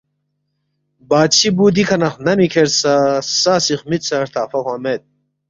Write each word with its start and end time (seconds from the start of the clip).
بادشی 1.09 1.49
بُو 1.55 1.65
دِکھہ 1.75 1.97
نہ 2.01 2.09
خنمی 2.13 2.47
کھیرسا 2.51 2.95
سا 3.41 3.53
سی 3.63 3.73
خمِدسا 3.79 4.15
ہرتخفا 4.21 4.59
کھوانگ 4.63 4.81
مید 4.83 5.01